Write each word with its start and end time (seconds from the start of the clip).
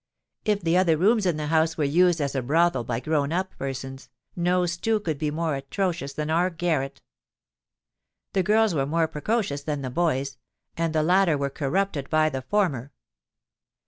If 0.45 0.61
the 0.61 0.77
other 0.77 0.97
rooms 0.97 1.27
in 1.27 1.37
the 1.37 1.45
house 1.45 1.77
were 1.77 1.83
used 1.83 2.19
as 2.19 2.33
a 2.33 2.41
brothel 2.41 2.83
by 2.83 2.99
grown 2.99 3.31
up 3.31 3.55
persons, 3.59 4.09
no 4.35 4.65
stew 4.65 4.99
could 4.99 5.19
be 5.19 5.29
more 5.29 5.53
atrocious 5.53 6.11
than 6.11 6.31
our 6.31 6.49
garret. 6.49 7.03
The 8.33 8.41
girls 8.41 8.73
were 8.73 8.87
more 8.87 9.07
precocious 9.07 9.61
than 9.61 9.83
the 9.83 9.91
boys, 9.91 10.39
and 10.75 10.95
the 10.95 11.03
latter 11.03 11.37
were 11.37 11.51
corrupted 11.51 12.09
by 12.09 12.29
the 12.29 12.41
former. 12.41 12.91